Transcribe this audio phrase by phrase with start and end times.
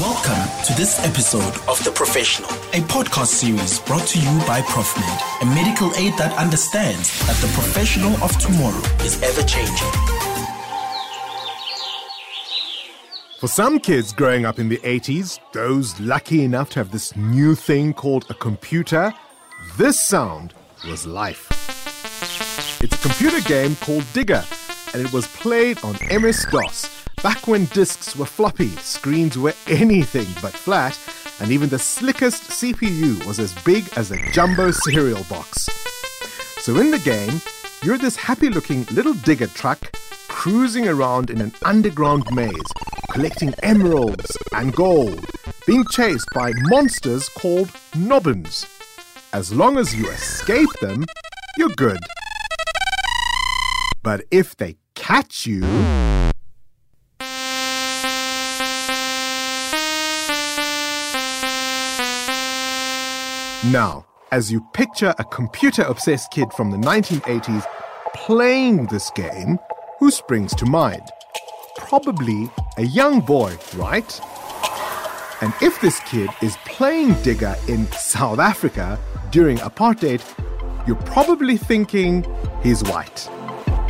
[0.00, 5.42] Welcome to this episode of The Professional, a podcast series brought to you by ProfMed,
[5.42, 9.90] a medical aid that understands that the professional of tomorrow is ever changing.
[13.40, 17.54] For some kids growing up in the 80s, those lucky enough to have this new
[17.54, 19.14] thing called a computer,
[19.78, 20.52] this sound
[20.86, 21.48] was life.
[22.82, 24.44] It's a computer game called Digger,
[24.92, 30.26] and it was played on MS DOS Back when discs were floppy, screens were anything
[30.42, 30.98] but flat,
[31.40, 35.68] and even the slickest CPU was as big as a jumbo cereal box.
[36.58, 37.40] So in the game,
[37.82, 39.96] you're this happy looking little digger truck
[40.28, 42.52] cruising around in an underground maze,
[43.10, 45.24] collecting emeralds and gold,
[45.66, 48.66] being chased by monsters called nobbins.
[49.32, 51.04] As long as you escape them,
[51.56, 51.98] you're good.
[54.02, 55.62] But if they catch you,
[63.76, 67.62] Now, as you picture a computer obsessed kid from the 1980s
[68.14, 69.58] playing this game,
[69.98, 71.02] who springs to mind?
[71.76, 74.10] Probably a young boy, right?
[75.42, 78.98] And if this kid is playing Digger in South Africa
[79.30, 80.22] during apartheid,
[80.86, 82.24] you're probably thinking
[82.62, 83.28] he's white,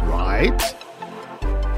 [0.03, 0.61] right?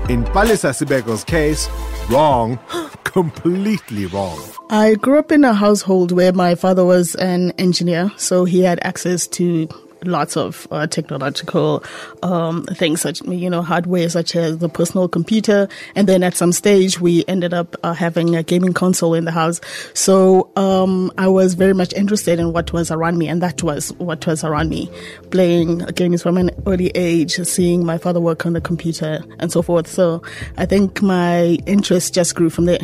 [0.08, 1.68] In Palesa Sibeko's case,
[2.08, 2.58] wrong,
[3.08, 4.38] completely wrong.
[4.70, 8.78] I grew up in a household where my father was an engineer, so he had
[8.82, 9.66] access to
[10.04, 11.82] lots of uh, technological
[12.22, 16.52] um, things, such you know, hardware such as the personal computer, and then at some
[16.52, 19.60] stage we ended up uh, having a gaming console in the house.
[19.94, 23.92] So um, I was very much interested in what was around me, and that was
[23.94, 24.90] what was around me,
[25.30, 29.62] playing games from an early age, seeing my father work on the computer, and so
[29.62, 29.86] forth.
[29.86, 30.22] So
[30.56, 32.78] I think my interest just grew from there.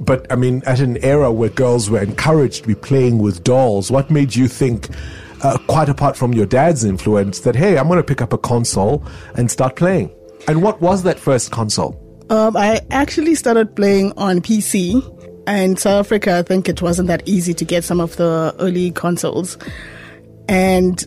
[0.00, 3.90] But I mean, at an era where girls were encouraged to be playing with dolls,
[3.90, 4.88] what made you think,
[5.42, 8.38] uh, quite apart from your dad's influence, that hey, I'm going to pick up a
[8.38, 9.04] console
[9.34, 10.10] and start playing?
[10.48, 11.98] And what was that first console?
[12.30, 15.18] Um, I actually started playing on PC.
[15.44, 18.92] And South Africa, I think it wasn't that easy to get some of the early
[18.92, 19.58] consoles.
[20.48, 21.04] And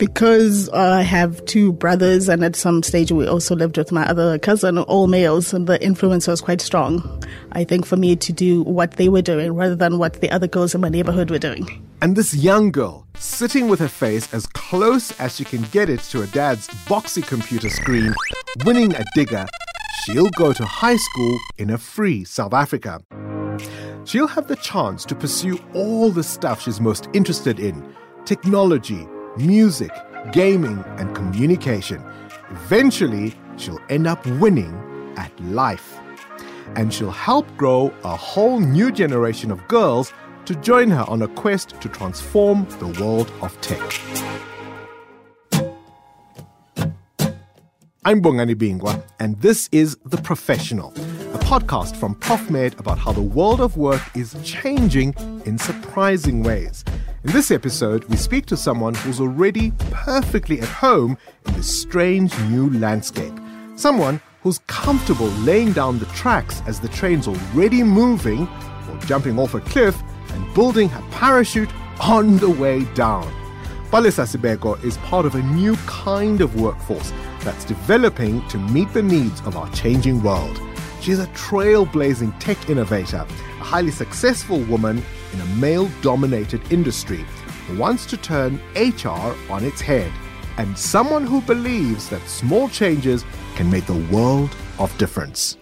[0.00, 4.38] because I have two brothers, and at some stage we also lived with my other
[4.38, 7.22] cousin, all males, and the influence was quite strong.
[7.52, 10.46] I think for me to do what they were doing rather than what the other
[10.46, 11.86] girls in my neighborhood were doing.
[12.00, 16.00] And this young girl, sitting with her face as close as she can get it
[16.10, 18.14] to her dad's boxy computer screen,
[18.64, 19.46] winning a digger,
[20.02, 23.02] she'll go to high school in a free South Africa.
[24.06, 27.94] She'll have the chance to pursue all the stuff she's most interested in
[28.24, 29.06] technology,
[29.40, 29.90] music,
[30.32, 32.02] gaming, and communication.
[32.50, 34.74] Eventually, she'll end up winning
[35.16, 35.98] at life.
[36.76, 40.12] And she'll help grow a whole new generation of girls
[40.44, 43.80] to join her on a quest to transform the world of tech.
[48.02, 50.88] I'm Bongani Bingwa, and this is The Professional,
[51.34, 55.14] a podcast from ProfMed about how the world of work is changing
[55.44, 56.82] in surprising ways.
[57.22, 62.32] In this episode, we speak to someone who's already perfectly at home in this strange
[62.44, 63.34] new landscape.
[63.76, 68.48] Someone who's comfortable laying down the tracks as the train's already moving,
[68.88, 70.00] or jumping off a cliff
[70.30, 71.68] and building her parachute
[72.00, 73.30] on the way down.
[73.90, 79.02] Palesa Sibeko is part of a new kind of workforce that's developing to meet the
[79.02, 80.58] needs of our changing world.
[81.00, 85.02] She's a trailblazing tech innovator, a highly successful woman
[85.32, 87.24] in a male dominated industry
[87.66, 90.12] who wants to turn HR on its head,
[90.58, 93.24] and someone who believes that small changes
[93.54, 95.56] can make the world of difference.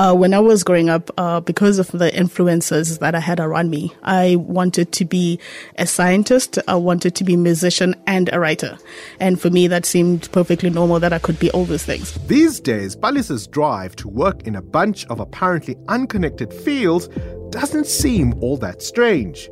[0.00, 3.68] Uh, when I was growing up, uh, because of the influences that I had around
[3.68, 5.38] me, I wanted to be
[5.76, 6.58] a scientist.
[6.66, 8.78] I wanted to be a musician and a writer.
[9.20, 12.14] And for me, that seemed perfectly normal that I could be all those things.
[12.28, 17.08] These days, Palesa's drive to work in a bunch of apparently unconnected fields
[17.50, 19.50] doesn't seem all that strange.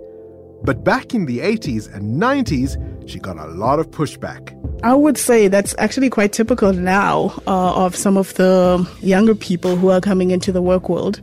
[0.62, 2.76] But back in the 80s and 90s,
[3.08, 4.54] she got a lot of pushback.
[4.82, 9.76] I would say that's actually quite typical now uh, of some of the younger people
[9.76, 11.20] who are coming into the work world.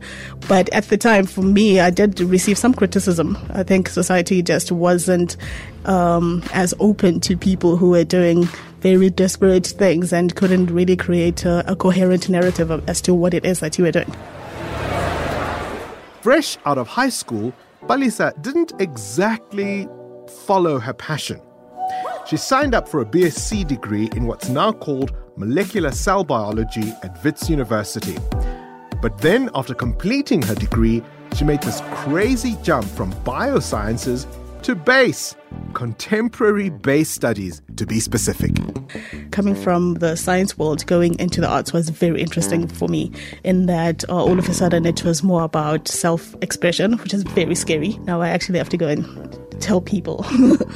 [0.48, 3.38] But at the time, for me, I did receive some criticism.
[3.50, 5.36] I think society just wasn't
[5.86, 8.46] um, as open to people who were doing
[8.80, 13.46] very disparate things and couldn't really create a, a coherent narrative as to what it
[13.46, 14.12] is that you were doing.
[16.20, 17.54] Fresh out of high school,
[17.86, 19.88] Palesa didn't exactly
[20.44, 21.40] follow her passion.
[22.26, 27.22] She signed up for a BSc degree in what's now called molecular cell biology at
[27.22, 28.16] Wits University.
[29.00, 31.00] But then, after completing her degree,
[31.36, 34.26] she made this crazy jump from biosciences
[34.66, 35.36] to bass,
[35.74, 38.50] contemporary bass studies to be specific.
[39.30, 43.12] Coming from the science world, going into the arts was very interesting for me
[43.44, 47.22] in that uh, all of a sudden it was more about self expression, which is
[47.22, 47.90] very scary.
[48.06, 49.06] Now I actually have to go and
[49.60, 50.26] tell people.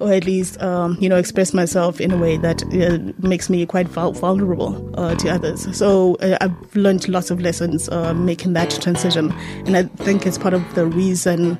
[0.00, 3.66] or at least, um, you know, express myself in a way that uh, makes me
[3.66, 5.76] quite vulnerable uh, to others.
[5.76, 9.30] So uh, I've learned lots of lessons uh, making that transition,
[9.66, 11.58] and I think it's part of the reason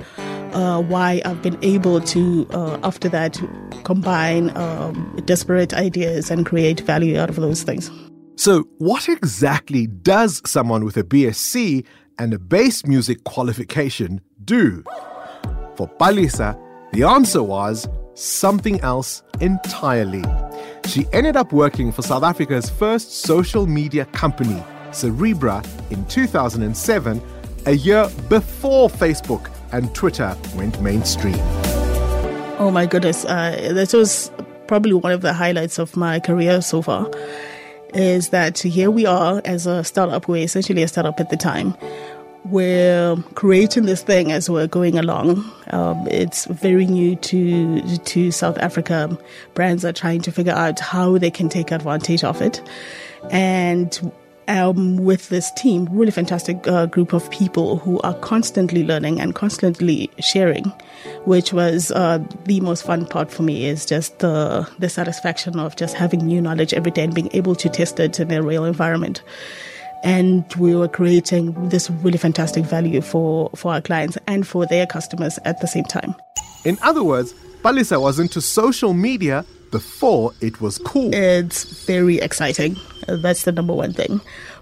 [0.52, 3.40] uh, why I've been able to, uh, after that,
[3.84, 7.90] combine um, disparate ideas and create value out of those things.
[8.36, 11.84] So, what exactly does someone with a BSc
[12.18, 14.82] and a bass music qualification do?
[15.76, 16.58] For Palesa,
[16.92, 20.24] the answer was something else entirely.
[20.86, 27.22] She ended up working for South Africa's first social media company, Cerebra, in 2007,
[27.66, 31.38] a year before Facebook and Twitter went mainstream.
[32.58, 34.30] Oh my goodness, uh, that was
[34.66, 37.10] probably one of the highlights of my career so far.
[37.94, 41.74] Is that here we are as a startup, we're essentially a startup at the time.
[42.44, 45.44] We're creating this thing as we're going along.
[45.68, 49.18] Um, it's very new to to South Africa.
[49.54, 52.62] Brands are trying to figure out how they can take advantage of it,
[53.30, 54.12] and
[54.50, 59.34] um, with this team, really fantastic uh, group of people who are constantly learning and
[59.34, 60.64] constantly sharing,
[61.24, 63.66] which was uh, the most fun part for me.
[63.66, 67.54] Is just the the satisfaction of just having new knowledge every day and being able
[67.54, 69.22] to test it in a real environment.
[70.02, 74.86] And we were creating this really fantastic value for for our clients and for their
[74.86, 76.14] customers at the same time.
[76.64, 81.12] In other words, Palesa was into social media before it was cool.
[81.14, 82.76] It's very exciting.
[83.06, 84.20] That's the number one thing.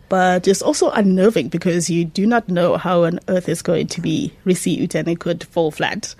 [0.09, 4.01] But it's also unnerving because you do not know how on earth is going to
[4.01, 6.15] be received and it could fall flat.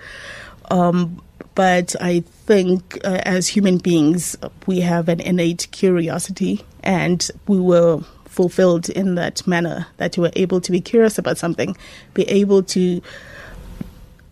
[0.69, 1.21] Um,
[1.55, 4.37] but I think uh, as human beings,
[4.67, 10.31] we have an innate curiosity and we were fulfilled in that manner that we were
[10.35, 11.75] able to be curious about something,
[12.13, 13.01] be able to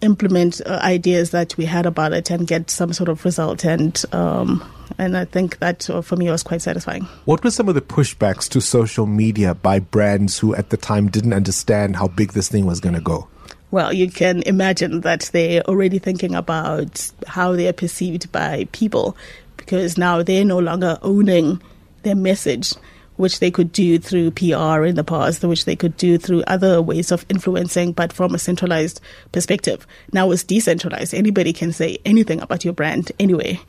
[0.01, 3.65] implement uh, ideas that we had about it and get some sort of result.
[3.65, 4.63] And um,
[4.97, 7.03] and I think that uh, for me was quite satisfying.
[7.25, 11.09] What were some of the pushbacks to social media by brands who at the time
[11.09, 13.27] didn't understand how big this thing was going to go?
[13.69, 19.17] Well, you can imagine that they're already thinking about how they are perceived by people
[19.57, 21.61] because now they're no longer owning
[22.03, 22.73] their message
[23.17, 26.81] which they could do through PR in the past, which they could do through other
[26.81, 29.85] ways of influencing, but from a centralized perspective.
[30.13, 31.13] Now it's decentralized.
[31.13, 33.59] Anybody can say anything about your brand anyway.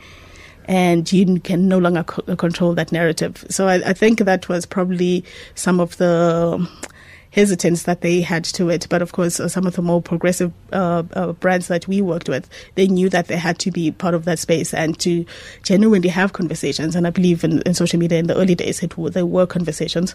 [0.66, 3.44] And you can no longer co- control that narrative.
[3.48, 5.24] So I, I think that was probably
[5.54, 6.68] some of the
[7.30, 8.86] hesitance that they had to it.
[8.88, 12.48] But of course, some of the more progressive uh, uh, brands that we worked with,
[12.74, 15.24] they knew that they had to be part of that space and to
[15.62, 16.96] genuinely have conversations.
[16.96, 20.14] And I believe in, in social media in the early days, it there were conversations.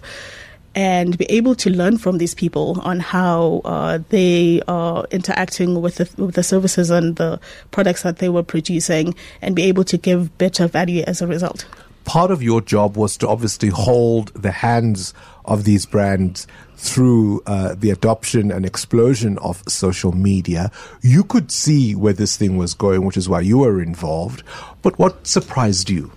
[0.76, 5.96] And be able to learn from these people on how uh, they are interacting with
[5.98, 7.40] the, with the services and the
[7.70, 11.68] products that they were producing, and be able to give better value as a result
[12.06, 15.14] part of your job was to obviously hold the hands
[15.46, 20.72] of these brands through uh, the adoption and explosion of social media.
[21.02, 24.44] You could see where this thing was going, which is why you were involved.
[24.82, 26.12] But what surprised you?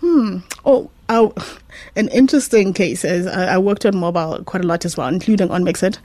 [0.00, 0.38] Hmm.
[0.64, 1.32] Oh, oh
[1.96, 5.50] an interesting case is I, I worked on mobile quite a lot as well, including
[5.50, 5.98] on Mxit.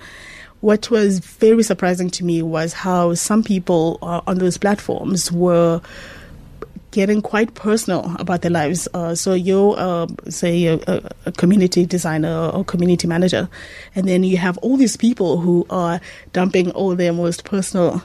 [0.62, 5.81] What was very surprising to me was how some people uh, on those platforms were
[6.95, 8.87] getting quite personal about their lives.
[8.93, 10.79] Uh, so you're, uh, say, a,
[11.25, 13.49] a, community designer or community manager,
[13.95, 15.99] and then you have all these people who are
[16.31, 18.01] dumping all their most personal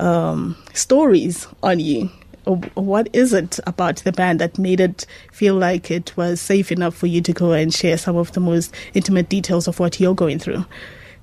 [0.00, 2.10] um, stories on you.
[2.74, 6.96] What is it about the band that made it feel like it was safe enough
[6.96, 10.14] for you to go and share some of the most intimate details of what you're
[10.14, 10.66] going through?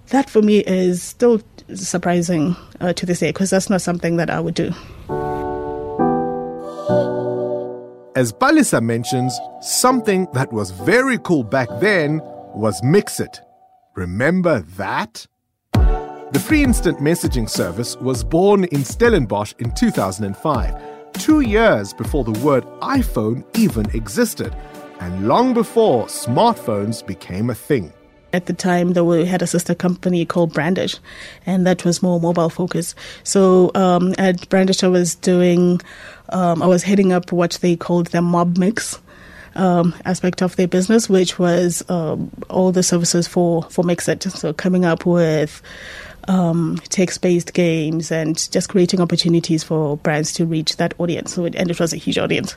[0.08, 1.42] That for me is still
[1.76, 4.74] surprising uh, to this day because that's not something that I would do.
[8.22, 12.20] As Palesa mentions, something that was very cool back then
[12.54, 13.40] was Mxit.
[13.96, 15.26] Remember that?
[15.74, 22.40] The free instant messaging service was born in Stellenbosch in 2005, two years before the
[22.46, 24.56] word iPhone even existed,
[25.00, 27.92] and long before smartphones became a thing.
[28.34, 30.98] At the time, though, we had a sister company called Brandish,
[31.46, 32.96] and that was more mobile focused.
[33.24, 35.82] So um, at Brandish, I was doing,
[36.30, 39.00] um, I was heading up what they called the mob mix.
[39.56, 44.30] um, aspect of their business, which was um, all the services for for Mxit.
[44.32, 45.62] So coming up with
[46.28, 51.34] um, text-based games and just creating opportunities for brands to reach that audience.
[51.34, 52.56] So it, and it was a huge audience.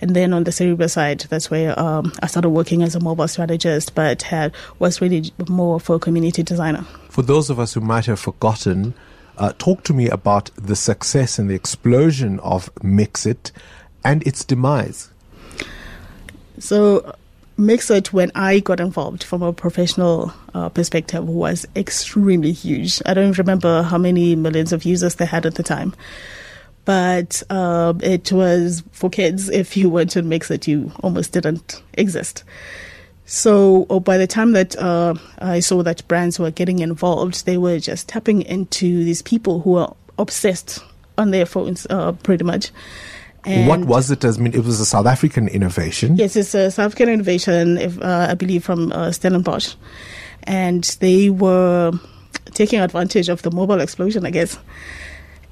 [0.00, 3.28] And then on the Cerebra side, that's where um, I started working as a mobile
[3.28, 6.84] strategist, but had was really more for a community designer.
[7.10, 8.94] For those of us who might have forgotten,
[9.38, 13.52] uh, talk to me about the success and the explosion of Mxit
[14.04, 15.10] and its demise.
[16.58, 17.14] So
[17.58, 23.00] Mxit, when I got involved from a professional uh, perspective, was extremely huge.
[23.06, 25.94] I don't remember how many millions of users they had at the time.
[26.84, 29.48] But uh, it was for kids.
[29.56, 32.44] If you went to Mxit, you almost didn't exist.
[33.24, 37.56] So oh, by the time that uh, I saw that brands were getting involved, they
[37.56, 40.84] were just tapping into these people who are obsessed
[41.18, 42.70] on their phones, uh, pretty much.
[43.46, 44.24] And what was it?
[44.24, 46.16] As I mean, it was a South African innovation.
[46.16, 49.76] Yes, it's a South African innovation, if, uh, I believe, from uh, Stellenbosch,
[50.42, 51.92] and they were
[52.54, 54.58] taking advantage of the mobile explosion, I guess.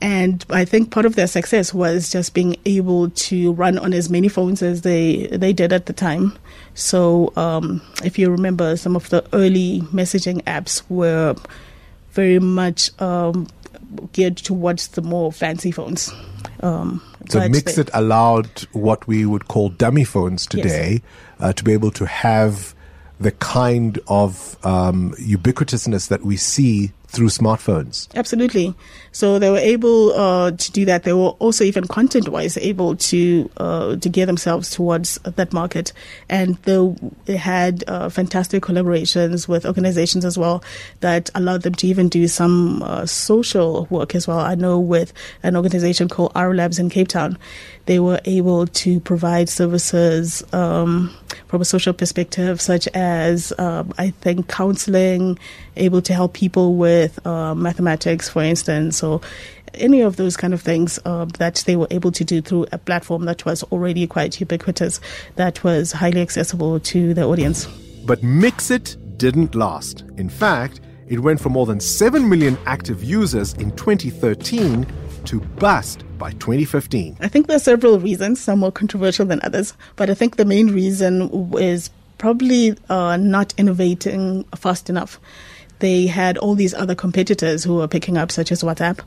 [0.00, 4.10] And I think part of their success was just being able to run on as
[4.10, 6.36] many phones as they they did at the time.
[6.74, 11.36] So um, if you remember, some of the early messaging apps were
[12.10, 13.46] very much um,
[14.12, 16.12] geared towards the more fancy phones.
[16.60, 21.00] Um, so Mxit allowed what we would call dummy phones today yes.
[21.40, 22.74] uh, to be able to have
[23.20, 28.08] the kind of um, ubiquitousness that we see through smartphones.
[28.14, 28.74] Absolutely.
[29.12, 31.04] So they were able uh, to do that.
[31.04, 35.92] They were also even content-wise able to uh, to gear themselves towards that market,
[36.28, 40.64] and they had uh, fantastic collaborations with organizations as well
[41.00, 44.40] that allowed them to even do some uh, social work as well.
[44.40, 47.38] I know with an organization called R Labs in Cape Town,
[47.86, 51.14] they were able to provide services um,
[51.46, 55.38] from a social perspective, such as um, I think counseling,
[55.76, 59.20] able to help people with uh, mathematics, for instance, or
[59.74, 62.78] any of those kind of things uh, that they were able to do through a
[62.78, 65.00] platform that was already quite ubiquitous,
[65.36, 67.66] that was highly accessible to the audience.
[68.04, 70.04] But Mxit didn't last.
[70.16, 74.86] In fact, it went from more than 7 million active users in 2013
[75.26, 77.16] to bust by 2015.
[77.20, 80.44] I think there are several reasons, some more controversial than others, but I think the
[80.44, 85.20] main reason is probably uh, not innovating fast enough.
[85.84, 89.00] They had all these other competitors who were picking up, such as WhatsApp,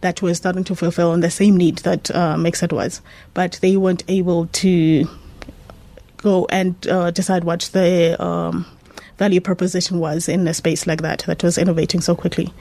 [0.00, 3.00] that were starting to fulfill on the same need that uh, Mxit was,
[3.32, 5.08] but they weren't able to
[6.16, 8.66] go and uh, decide what the um,
[9.18, 12.52] value proposition was in a space like that that was innovating so quickly.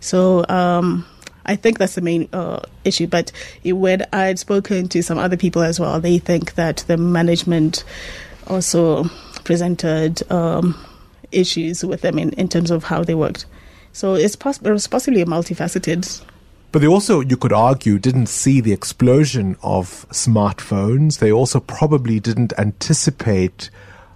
[0.00, 1.04] So um,
[1.44, 3.06] I think that's the main uh, issue.
[3.06, 3.32] But
[3.66, 7.84] when I'd spoken to some other people as well, they think that the management
[8.46, 9.04] also
[9.44, 10.74] presented um,
[11.32, 13.46] issues with them in, in terms of how they worked.
[13.92, 16.22] So it's, poss- it was possibly a multifaceted.
[16.72, 21.18] But they also, you could argue, didn't see the explosion of smartphones.
[21.18, 23.70] They also probably didn't anticipate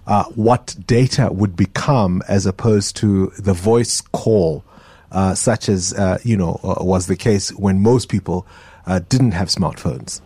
[0.07, 4.63] uh, what data would become as opposed to the voice call
[5.11, 8.45] uh, such as uh, you know uh, was the case when most people
[8.85, 10.21] uh, didn't have smartphones.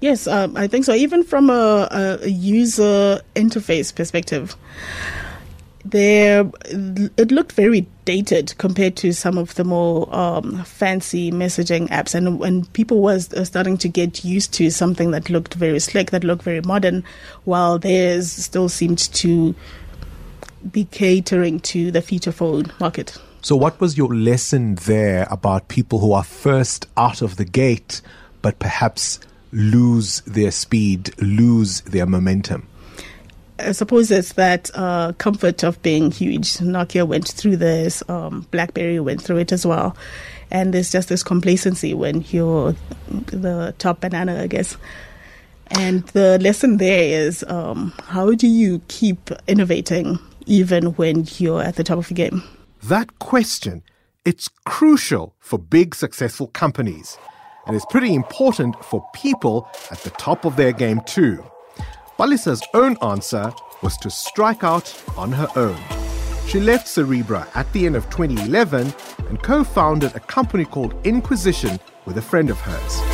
[0.00, 0.94] Yes, um, I think so.
[0.94, 4.56] Even from a, a user interface perspective,
[5.84, 12.14] there it looked very dated compared to some of the more um, fancy messaging apps
[12.14, 16.22] and when people was starting to get used to something that looked very slick that
[16.22, 17.02] looked very modern
[17.44, 19.54] while theirs still seemed to
[20.70, 25.98] be catering to the feature phone market so, what was your lesson there about people
[25.98, 28.00] who are first out of the gate,
[28.40, 29.18] but perhaps
[29.50, 32.68] lose their speed, lose their momentum?
[33.58, 36.54] I suppose it's that uh, comfort of being huge.
[36.54, 39.96] Nokia went through this, um, BlackBerry went through it as well.
[40.50, 42.74] And there's just this complacency when you're
[43.08, 44.76] the top banana, I guess.
[45.70, 51.76] And the lesson there is um, how do you keep innovating even when you're at
[51.76, 52.42] the top of the game?
[52.82, 53.82] That question,
[54.24, 57.16] it's crucial for big successful companies.
[57.66, 61.44] And it's pretty important for people at the top of their game too.
[62.18, 63.52] Palesa's own answer
[63.82, 65.78] was to strike out on her own.
[66.46, 68.92] She left Cerebra at the end of 2011
[69.28, 73.11] and co founded a company called Inquisition with a friend of hers.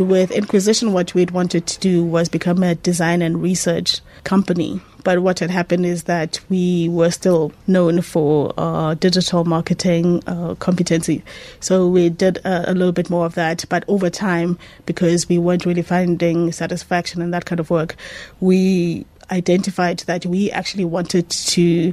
[0.00, 4.80] With Inquisition, what we'd wanted to do was become a design and research company.
[5.04, 10.54] But what had happened is that we were still known for uh, digital marketing uh,
[10.54, 11.22] competency.
[11.60, 13.66] So we did a, a, little bit more of that.
[13.68, 17.94] But over time, because we weren't really finding satisfaction in that kind of work,
[18.40, 21.92] we identified that we actually wanted to,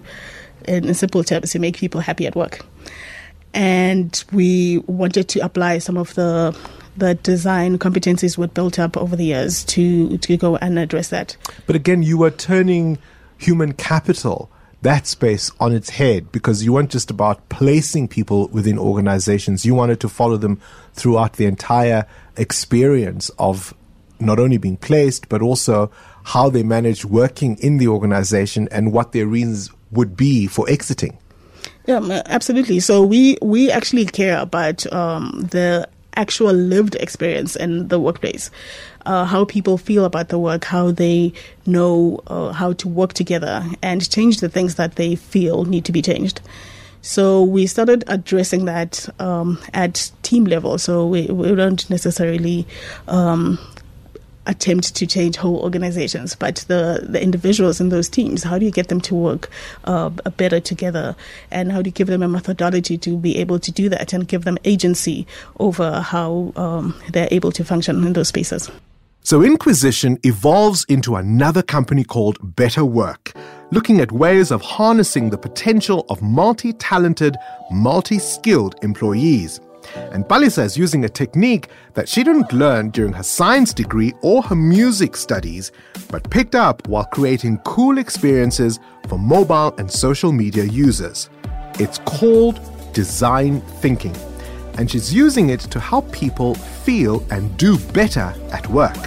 [0.65, 2.65] in simple terms, to make people happy at work.
[3.53, 6.57] And we wanted to apply some of the
[6.97, 11.37] the design competencies were built up over the years to to go and address that.
[11.65, 12.97] But again, you were turning
[13.37, 14.49] human capital
[14.81, 19.65] that space on its head because you weren't just about placing people within organizations.
[19.65, 20.61] You wanted to follow them
[20.93, 23.73] throughout the entire experience of
[24.19, 25.91] not only being placed, but also
[26.23, 31.17] how they managed working in the organization and what their reasons would be for exiting.
[31.85, 32.79] Yeah, absolutely.
[32.81, 35.87] So we we actually care about um, the
[36.17, 38.51] actual lived experience in the workplace.
[39.05, 41.31] Uh, how people feel about the work, how they
[41.65, 45.93] know uh, how to work together and change the things that they feel need to
[45.93, 46.41] be changed.
[47.01, 50.77] So we started addressing that um, at team level.
[50.77, 52.67] So we, we don't necessarily
[53.07, 53.57] um,
[54.47, 58.71] attempt to change whole organizations, but the, the individuals in those teams, how do you
[58.71, 59.49] get them to work
[59.83, 61.15] uh, better together?
[61.51, 64.27] And how do you give them a methodology to be able to do that and
[64.27, 65.27] give them agency
[65.59, 68.71] over how um, they're able to function in those spaces?
[69.21, 73.33] So Inquisition evolves into another company called Better Work,
[73.71, 77.35] looking at ways of harnessing the potential of multi talented,
[77.69, 79.59] multi skilled employees.
[79.95, 84.41] And Palesa is using a technique that she didn't learn during her science degree or
[84.43, 85.71] her music studies,
[86.09, 91.29] but picked up while creating cool experiences for mobile and social media users.
[91.79, 92.59] It's called
[92.93, 94.15] design thinking,
[94.77, 98.97] and she's using it to help people feel and do better at work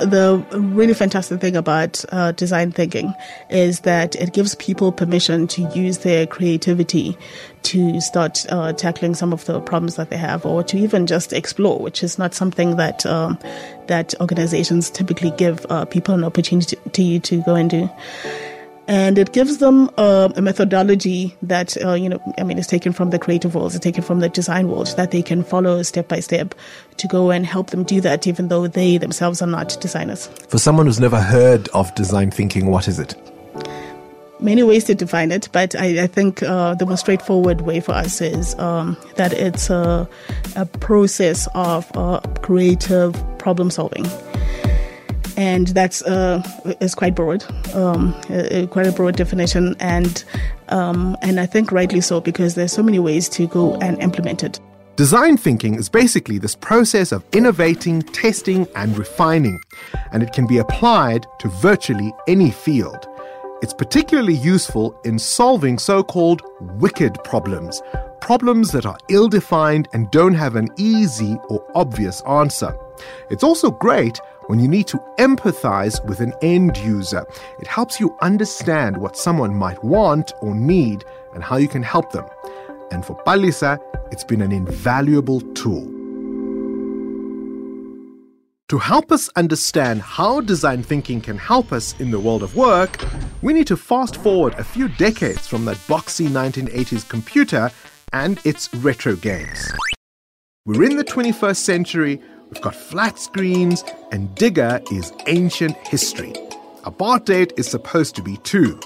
[0.00, 3.14] the really fantastic thing about uh, design thinking
[3.48, 7.16] is that it gives people permission to use their creativity
[7.66, 11.32] to start uh, tackling some of the problems that they have, or to even just
[11.32, 13.38] explore, which is not something that um,
[13.88, 17.90] that organizations typically give uh, people an opportunity to, to go and do.
[18.88, 22.92] And it gives them uh, a methodology that uh, you know i mean is taken
[22.92, 26.06] from the creative world it's taken from the design world that they can follow step
[26.06, 26.54] by step
[26.96, 30.28] to go and help them do that even though they themselves are not designers.
[30.48, 33.16] For someone who's never heard of design thinking what is it
[34.40, 37.92] many ways to define it but i, I think uh, the most straightforward way for
[37.92, 40.08] us is um, that it's a,
[40.56, 44.06] a process of uh, creative problem solving
[45.36, 46.42] and that's uh,
[46.80, 47.44] is quite broad,
[47.74, 48.14] um,
[48.70, 50.24] quite a broad definition, and
[50.68, 54.42] um, and I think rightly so because there's so many ways to go and implement
[54.42, 54.60] it.
[54.96, 59.60] Design thinking is basically this process of innovating, testing, and refining,
[60.12, 63.06] and it can be applied to virtually any field.
[63.62, 66.42] It's particularly useful in solving so called
[66.78, 67.80] wicked problems,
[68.20, 72.76] problems that are ill defined and don't have an easy or obvious answer.
[73.30, 77.24] It's also great when you need to empathize with an end user.
[77.58, 82.12] It helps you understand what someone might want or need and how you can help
[82.12, 82.26] them.
[82.90, 83.80] And for Palesa,
[84.12, 85.95] it's been an invaluable tool.
[88.70, 93.04] To help us understand how design thinking can help us in the world of work,
[93.42, 97.70] we need to fast forward a few decades from that boxy 1980s computer
[98.12, 99.72] and its retro games.
[100.64, 106.32] We're in the 21st century We've got flat screens, and Digger is ancient history.
[106.84, 108.78] A bar date is supposed to be two.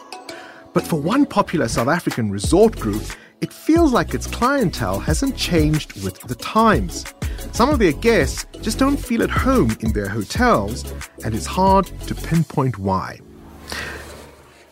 [0.73, 3.03] But for one popular South African resort group,
[3.41, 7.07] it feels like its clientele hasn't changed with the times.
[7.53, 10.91] Some of their guests just don't feel at home in their hotels,
[11.25, 13.21] and it's hard to pinpoint why.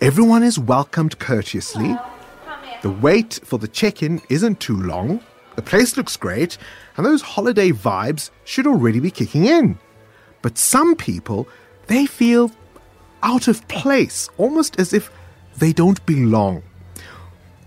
[0.00, 1.96] Everyone is welcomed courteously.
[2.82, 5.20] The wait for the check in isn't too long.
[5.56, 6.58] The place looks great,
[6.96, 9.78] and those holiday vibes should already be kicking in.
[10.42, 11.48] But some people,
[11.86, 12.52] they feel
[13.22, 15.10] out of place, almost as if
[15.56, 16.62] they don't belong.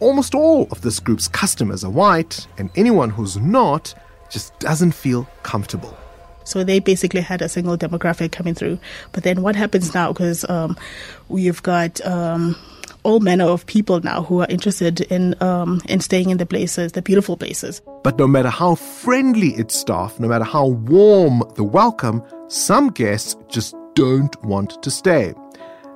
[0.01, 3.93] Almost all of this group's customers are white, and anyone who's not
[4.31, 5.95] just doesn't feel comfortable.
[6.43, 8.79] So they basically had a single demographic coming through.
[9.11, 10.11] But then what happens now?
[10.11, 10.75] Because um,
[11.29, 12.57] we've got um,
[13.03, 16.93] all manner of people now who are interested in um, in staying in the places,
[16.93, 17.79] the beautiful places.
[18.03, 23.35] But no matter how friendly its staff, no matter how warm the welcome, some guests
[23.49, 25.35] just don't want to stay,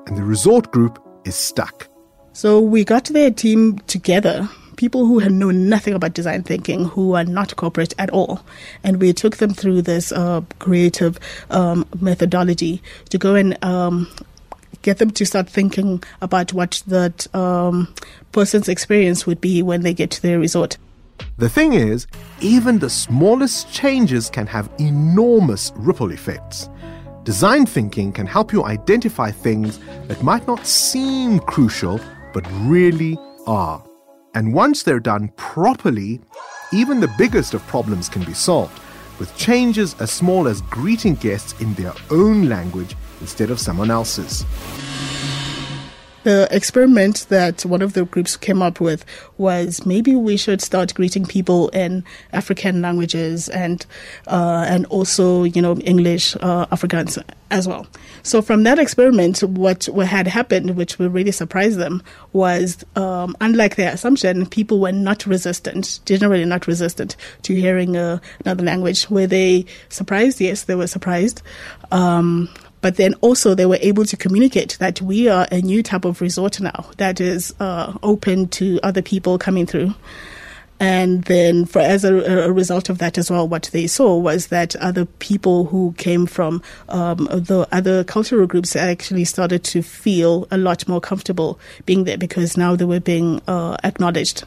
[0.05, 1.87] and the resort group is stuck.
[2.35, 7.13] So we got their team together people who had known nothing about design thinking, who
[7.13, 8.41] are not corporate at all.
[8.83, 11.17] And we took them through this uh, creative
[11.49, 14.11] um, methodology to go and um,
[14.81, 17.93] get them to start thinking about what that um,
[18.33, 20.77] person's experience would be when they get to their resort.
[21.37, 22.05] The thing is,
[22.41, 26.67] even the smallest changes can have enormous ripple effects.
[27.23, 31.99] Design thinking can help you identify things that might not seem crucial,
[32.35, 33.17] but really
[33.47, 33.81] are.
[34.33, 36.19] And once they're done properly,
[36.73, 38.77] even the biggest of problems can be solved,
[39.19, 44.45] with changes as small as greeting guests in their own language instead of someone else's.
[46.25, 49.05] The experiment that one of the groups came up with
[49.37, 53.85] was maybe we should start greeting people in African languages and
[54.25, 57.85] uh, and also you know English, uh, Afrikaans as well.
[58.23, 62.01] So from that experiment, what, had happened, which really surprised them,
[62.33, 68.17] was um, unlike their assumption, people were not resistant, generally not resistant to hearing uh,
[68.43, 69.11] another language.
[69.11, 70.41] Were they surprised?
[70.41, 71.43] Yes, they were surprised.
[71.91, 72.49] Um,
[72.85, 76.21] but then also they were able to communicate that we are a new type of
[76.21, 79.91] resort now that is uh, open to other people coming through.
[80.79, 84.49] And then, for as a, a, result of that as well, what they saw was
[84.49, 90.47] that other people who came from um, the other cultural groups actually started to feel
[90.51, 94.43] a lot more comfortable being there because now they were being uh, acknowledged.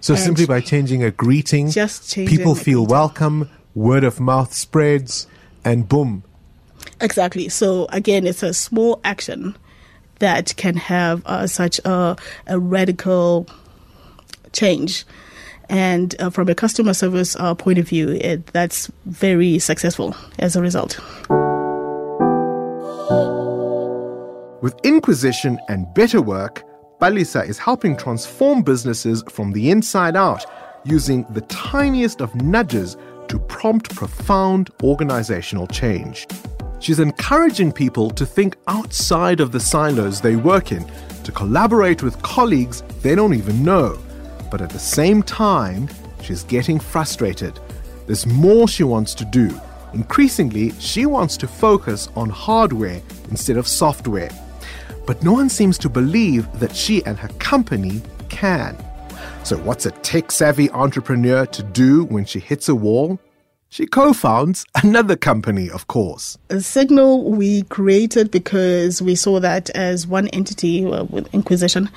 [0.00, 5.28] So, and simply by changing a greeting, just people feel welcome, word of mouth spreads,
[5.64, 6.24] and boom,
[7.00, 7.48] Exactly.
[7.48, 9.56] So again, it's a small action
[10.18, 13.46] that can have uh, such a, a, radical
[14.52, 15.04] change.
[15.68, 20.56] And uh, from a customer service uh, point of view, it, that's very successful as
[20.56, 20.98] a result.
[24.62, 26.64] With Inquisition and Better Work,
[27.00, 30.44] Palesa is helping transform businesses from the inside out
[30.84, 32.96] using the tiniest of nudges
[33.28, 36.26] to prompt profound organizational change.
[36.80, 40.90] She's encouraging people to think outside of the silos they work in,
[41.24, 43.98] to collaborate with colleagues they don't even know.
[44.50, 45.88] But at the same time,
[46.22, 47.60] she's getting frustrated.
[48.06, 49.60] There's more she wants to do.
[49.92, 54.30] Increasingly, she wants to focus on hardware instead of software.
[55.06, 58.74] But no one seems to believe that she and her company can.
[59.44, 63.20] So, what's a tech savvy entrepreneur to do when she hits a wall?
[63.72, 66.36] She co founds another company, of course.
[66.50, 71.88] A Signal we created because we saw that as one entity uh, with Inquisition,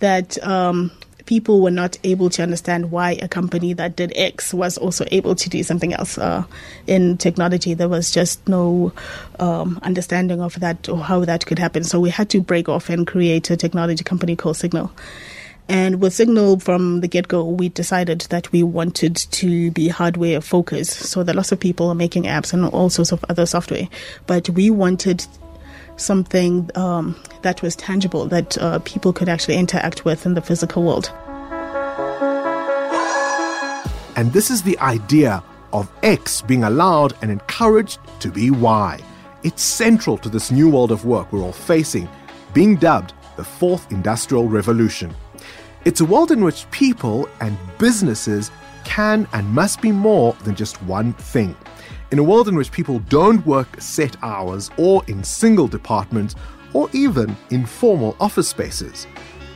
[0.00, 0.90] that um,
[1.26, 5.36] people were not able to understand why a company that did X was also able
[5.36, 6.42] to do something else uh,
[6.88, 7.72] in technology.
[7.72, 8.92] There was just no
[9.38, 11.84] um, understanding of that or how that could happen.
[11.84, 14.90] So we had to break off and create a technology company called Signal.
[15.72, 20.42] And with Signal from the get go, we decided that we wanted to be hardware
[20.42, 20.98] focused.
[20.98, 23.88] So that lots of people are making apps and all sorts of other software.
[24.26, 25.26] But we wanted
[25.96, 30.82] something um, that was tangible, that uh, people could actually interact with in the physical
[30.82, 31.10] world.
[34.14, 39.00] And this is the idea of X being allowed and encouraged to be Y.
[39.42, 42.10] It's central to this new world of work we're all facing,
[42.52, 45.14] being dubbed the fourth industrial revolution.
[45.84, 48.52] It's a world in which people and businesses
[48.84, 51.56] can and must be more than just one thing.
[52.12, 56.36] In a world in which people don't work set hours or in single departments
[56.72, 59.08] or even in formal office spaces.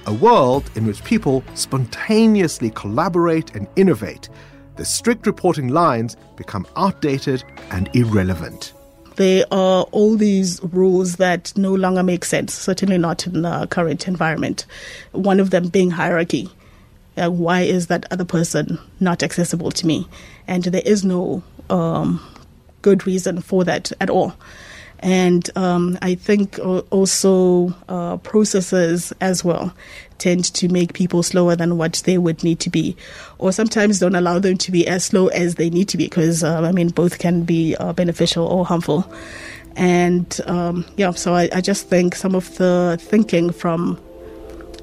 [0.06, 4.28] A world in which people spontaneously collaborate and innovate.
[4.74, 8.72] The strict reporting lines become outdated and irrelevant
[9.16, 14.06] there are all these rules that no longer make sense, certainly not in the current
[14.06, 14.66] environment.
[15.12, 16.48] One of them being hierarchy.
[17.16, 20.06] Uh, why is that other person not accessible to me?
[20.46, 22.20] And there is no um,
[22.82, 24.34] good reason for that at all.
[25.00, 26.58] And um, I think
[26.90, 29.74] also uh, processes as well
[30.18, 32.96] tend to make people slower than what they would need to be,
[33.38, 36.42] or sometimes don't allow them to be as slow as they need to be, because
[36.42, 39.10] uh, I mean, both can be uh, beneficial or harmful.
[39.76, 44.00] And um, yeah, so I, I, just think some of the thinking from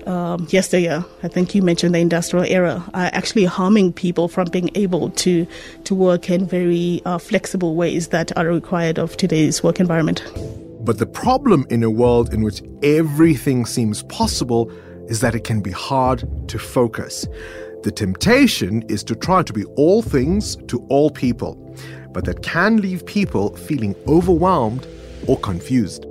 [0.08, 5.10] um, I think you mentioned the industrial era, are actually harming people from being able
[5.12, 5.46] to
[5.84, 10.24] to work in very uh, flexible ways that are required of today's work environment.
[10.82, 14.70] But the problem in a world in which everything seems possible
[15.08, 17.26] is that it can be hard to focus.
[17.84, 21.56] The temptation is to try to be all things to all people,
[22.12, 24.88] but that can leave people feeling overwhelmed
[25.28, 26.06] or confused.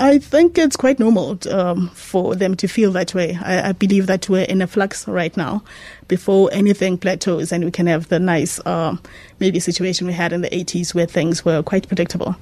[0.00, 3.36] I think it's quite normal um, for them to feel that way.
[3.42, 5.64] I, I, believe that we're in a flux right now
[6.06, 8.96] before anything plateaus and we can have the nice, uh,
[9.40, 12.36] maybe situation we had in the 80s where things were quite predictable.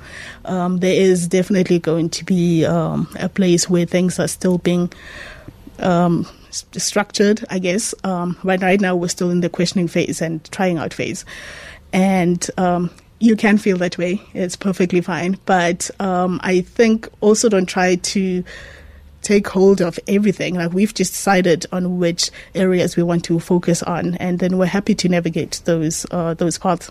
[0.45, 4.93] Um, there is definitely going to be um, a place where things are still being
[5.79, 7.95] um, structured, I guess.
[8.05, 11.25] Um, right, now, we're still in the questioning phase and trying out phase.
[11.93, 14.21] And um, you can feel that way.
[14.35, 15.39] It's perfectly fine.
[15.47, 18.45] But um, I think also don't try to
[19.23, 20.55] take hold of everything.
[20.55, 24.67] Like we've just decided on which areas we want to focus on, and then we're
[24.67, 26.91] happy to navigate those uh, those paths.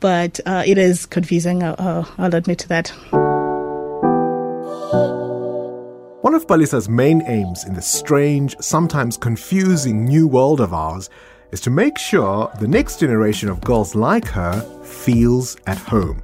[0.00, 1.62] But uh, it is confusing.
[1.62, 2.92] Uh I'll admit to that.
[6.22, 11.10] One of Palesa's main aims in the strange, sometimes confusing new world of ours
[11.52, 16.22] is to make sure the next generation of girls like her feels at home.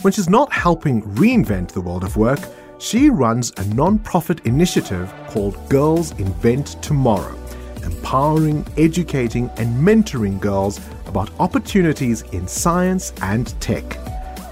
[0.00, 2.40] When she's not helping reinvent the world of work,
[2.78, 7.38] she runs a non-profit initiative called Girls Invent Tomorrow,
[7.82, 13.84] empowering, educating, and mentoring girls about opportunities in science and tech.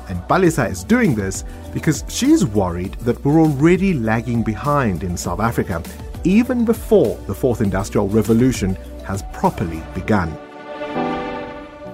[0.08, 5.40] And Palesa is doing this because she's worried that we're already lagging behind in South
[5.40, 5.82] Africa,
[6.24, 10.36] even before the fourth industrial revolution has properly begun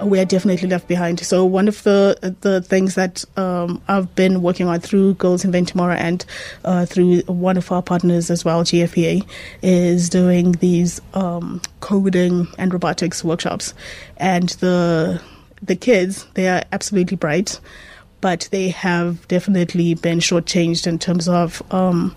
[0.03, 1.21] we are definitely left behind.
[1.21, 5.69] So one of the the things that um, I've been working on through Girls Invent
[5.69, 6.25] Tomorrow and
[6.65, 9.27] uh, through one of our partners as well, GFPA,
[9.63, 13.75] is doing these um, coding and robotics workshops.
[14.17, 15.21] And the
[15.63, 17.61] the kids, they are absolutely bright,
[18.21, 22.15] but they have definitely been shortchanged in terms of um,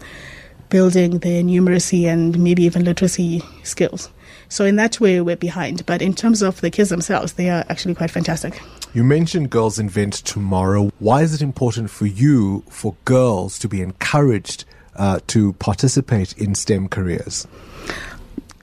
[0.73, 4.09] building their numeracy and maybe even literacy skills.
[4.49, 5.85] So in that way, we're behind.
[5.85, 8.59] But in terms of the kids themselves, they are actually quite fantastic.
[8.95, 10.89] You mentioned Girls Invent Tomorrow.
[10.97, 16.55] Why is it important for you for girls to be encouraged uh, to participate in
[16.55, 17.47] STEM careers?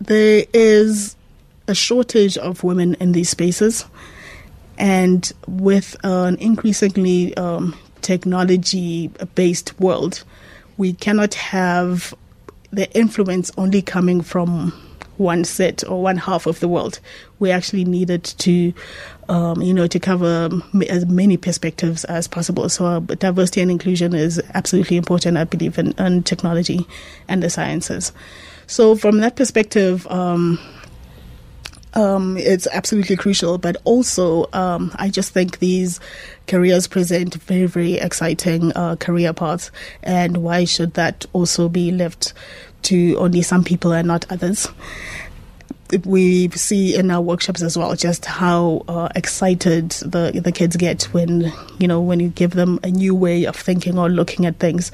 [0.01, 1.15] There is
[1.69, 3.85] a shortage of women in these spaces.
[4.79, 10.25] And with an increasingly um, technology based world,
[10.81, 12.15] we cannot have
[12.71, 14.73] the influence only coming from
[15.19, 17.01] one set or one half of the world.
[17.39, 18.73] We actually needed to,
[19.29, 20.49] um, you know, to cover
[20.89, 22.71] as many perspectives as possible.
[22.71, 26.87] So uh, diversity and inclusion is absolutely important, I believe, in, in technology
[27.29, 28.13] and the sciences.
[28.67, 30.59] So from that perspective, um,
[31.95, 33.59] um, it's absolutely crucial.
[33.59, 36.01] But also, um, I just think these
[36.47, 39.71] careers present very, very exciting uh, career paths.
[40.03, 42.33] And why should that also be left
[42.83, 44.69] to only some people and not others?
[46.05, 51.03] we see in our workshops as well just how uh, excited the the kids get
[51.13, 54.57] when you know when you give them a new way of thinking or looking at
[54.59, 54.93] things.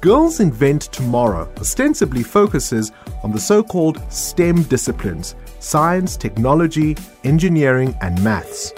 [0.00, 2.90] Girls Invent Tomorrow ostensibly focuses
[3.22, 8.72] on the so-called STEM disciplines science, technology, engineering, and maths.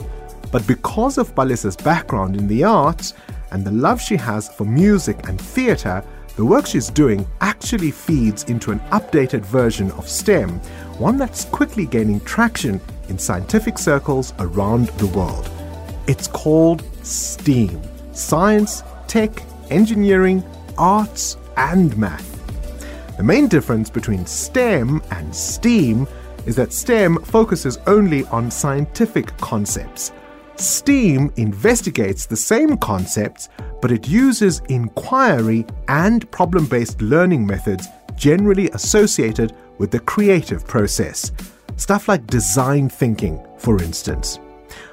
[0.53, 3.15] But because of Palesa's background in the arts
[3.51, 6.05] and the love she has for music and theatre,
[6.37, 10.61] the work she's doing actually feeds into an updated version of STEM,
[10.99, 15.51] one that's quickly gaining traction in scientific circles around the world.
[16.07, 17.81] It's called STEAM
[18.13, 19.31] Science, Tech,
[19.71, 20.45] Engineering,
[20.79, 22.31] Arts, and Math.
[23.17, 26.07] The main difference between STEM and STEAM
[26.47, 30.13] is that STEM focuses only on scientific concepts.
[30.57, 33.49] STEAM investigates the same concepts,
[33.83, 41.33] but it uses inquiry and problem based learning methods generally associated with the creative process.
[41.77, 44.39] Stuff like design thinking, for instance.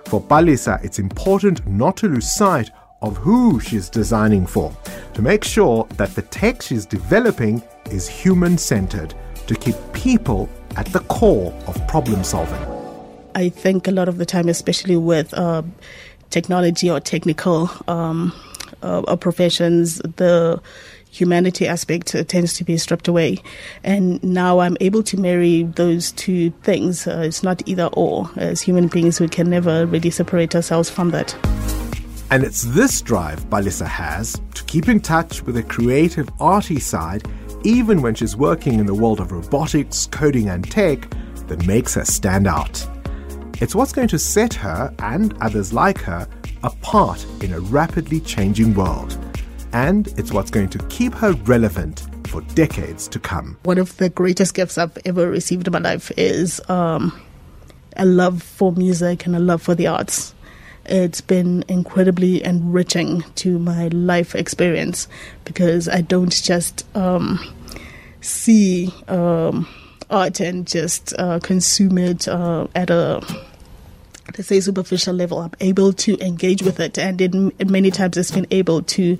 [0.06, 4.76] For Palesa, it's important not to lose sight of who she's designing for,
[5.14, 9.14] to make sure that the tech she's developing is human centered,
[9.48, 12.60] to keep people at the core of problem solving.
[13.36, 15.64] I think a lot of the time, especially with uh,
[16.30, 18.34] technology or technical um,
[18.82, 20.62] uh, professions, the
[21.12, 23.38] humanity aspect uh, tends to be stripped away.
[23.84, 27.06] And now I'm able to marry those two things.
[27.06, 28.30] Uh, it's not either or.
[28.38, 31.36] As human beings, we can never really separate ourselves from that.
[32.32, 37.28] And it's this drive Palesa has to keep in touch with the creative, arty side
[37.64, 41.10] even when she's working in the world of robotics, coding, and tech,
[41.48, 42.88] that makes her stand out.
[43.62, 46.28] It's what's going to set her and others like her
[46.64, 49.18] apart in a rapidly changing world.
[49.74, 53.58] And it's what's going to keep her relevant for decades to come.
[53.64, 57.20] One of the greatest gifts I've ever received in my life is um,
[57.98, 60.34] a love for music and a love for the arts.
[60.86, 65.08] It's been incredibly enriching to my life experience
[65.46, 67.40] because I don't just um,
[68.22, 69.68] see um,
[70.10, 73.22] art and just uh, consume it uh, at a
[74.38, 75.40] let's say superficial level.
[75.40, 79.18] I'm able to engage with it, and it, many times it's been able to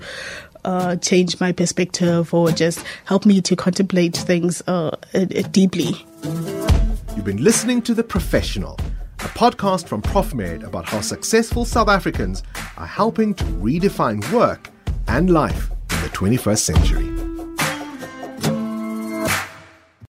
[0.64, 4.96] uh, change my perspective or just help me to contemplate things uh,
[5.50, 6.06] deeply.
[7.16, 8.78] You've been listening to The Professional,
[9.24, 12.42] a podcast from ProfMed about how successful South Africans
[12.76, 14.68] are helping to redefine work
[15.06, 17.21] and life in the 21st century.